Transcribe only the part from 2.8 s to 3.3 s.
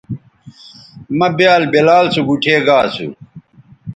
اسو